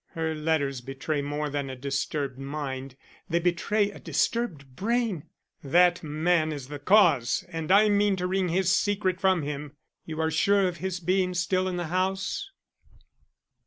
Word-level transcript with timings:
Her 0.15 0.33
letters 0.33 0.81
betray 0.81 1.21
more 1.21 1.47
than 1.47 1.69
a 1.69 1.75
disturbed 1.75 2.39
mind; 2.39 2.95
they 3.29 3.37
betray 3.39 3.91
a 3.91 3.99
disturbed 3.99 4.75
brain. 4.75 5.29
That 5.63 6.01
man 6.01 6.51
is 6.51 6.69
the 6.69 6.79
cause 6.79 7.45
and 7.49 7.71
I 7.71 7.87
mean 7.87 8.15
to 8.15 8.25
wring 8.25 8.47
his 8.49 8.71
secret 8.71 9.21
from 9.21 9.43
him. 9.43 9.73
You 10.07 10.19
are 10.19 10.31
sure 10.31 10.67
of 10.67 10.77
his 10.77 10.99
being 10.99 11.35
still 11.35 11.67
in 11.67 11.75
the 11.77 11.85
house?" 11.93 12.49